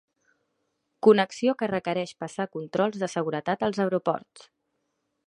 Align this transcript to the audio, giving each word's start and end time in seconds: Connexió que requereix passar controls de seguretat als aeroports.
Connexió 1.07 1.53
que 1.59 1.69
requereix 1.73 2.15
passar 2.25 2.49
controls 2.57 2.97
de 3.05 3.13
seguretat 3.17 3.67
als 3.69 3.83
aeroports. 3.87 4.49